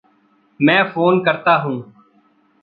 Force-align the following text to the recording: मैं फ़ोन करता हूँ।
मैं 0.59 0.83
फ़ोन 0.91 1.19
करता 1.19 1.55
हूँ। 1.55 1.93